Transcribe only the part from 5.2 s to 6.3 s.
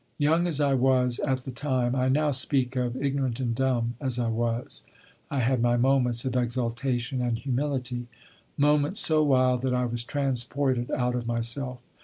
I had my moments